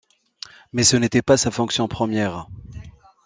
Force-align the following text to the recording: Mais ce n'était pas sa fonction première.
Mais 0.73 0.81
ce 0.81 0.97
n'était 0.97 1.21
pas 1.21 1.37
sa 1.37 1.51
fonction 1.51 1.87
première. 1.87 2.47